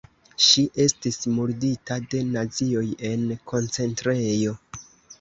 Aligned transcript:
Ŝi 0.45 0.63
estis 0.85 1.19
murdita 1.35 1.99
de 2.15 2.23
nazioj 2.31 2.85
en 3.13 3.31
koncentrejo. 3.55 4.61